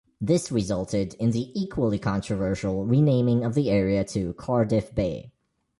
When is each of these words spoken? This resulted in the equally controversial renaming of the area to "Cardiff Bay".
This 0.19 0.51
resulted 0.51 1.13
in 1.19 1.29
the 1.29 1.51
equally 1.53 1.99
controversial 1.99 2.87
renaming 2.87 3.43
of 3.45 3.53
the 3.53 3.69
area 3.69 4.03
to 4.05 4.33
"Cardiff 4.33 4.95
Bay". 4.95 5.31